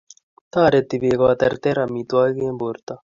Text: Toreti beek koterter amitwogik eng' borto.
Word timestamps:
Toreti 0.51 0.95
beek 1.01 1.17
koterter 1.21 1.77
amitwogik 1.85 2.43
eng' 2.47 2.59
borto. 2.61 2.93